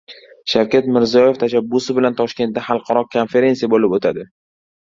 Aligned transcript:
Shavkat 0.53 0.87
Mirziyoev 0.95 1.37
tashabbusi 1.43 1.97
bilan 1.99 2.17
Toshkentda 2.21 2.65
xalqaro 2.71 3.07
konferentsiya 3.17 3.71
bo‘lib 3.75 3.95
o‘tadi 4.01 4.27